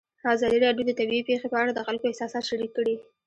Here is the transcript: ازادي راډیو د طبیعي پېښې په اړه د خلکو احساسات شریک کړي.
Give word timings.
ازادي 0.33 0.57
راډیو 0.65 0.87
د 0.87 0.91
طبیعي 0.99 1.23
پېښې 1.29 1.47
په 1.51 1.57
اړه 1.61 1.71
د 1.73 1.79
خلکو 1.87 2.05
احساسات 2.09 2.43
شریک 2.49 2.71
کړي. 2.77 2.95